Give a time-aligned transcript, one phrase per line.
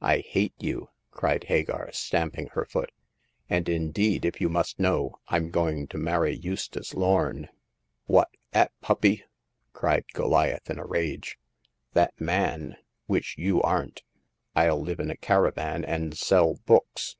[0.00, 2.90] I hate you!" cried Hagar, stamping her foot;
[3.50, 7.50] and indeed, if you must know, Fm going to marry Eustace Lorn."
[8.06, 8.30] What!
[8.52, 9.24] that puppy!"
[9.74, 11.38] cried Goliath, in a rage,
[11.92, 14.02] That man— which you aren't!
[14.54, 17.16] FU live in a caravan and sell books."